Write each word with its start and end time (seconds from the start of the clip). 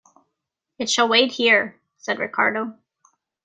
"It 0.79 0.89
shall 0.89 1.07
wait 1.07 1.33
here," 1.33 1.79
said 1.99 2.17
Ricardo. 2.17 2.75